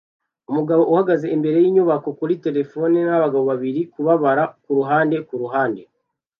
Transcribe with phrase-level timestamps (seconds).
[0.49, 5.81] Umugabo uhagaze imbere yinyubako kuri terefone nkabagabo babiri kubabara kuruhande kuruhande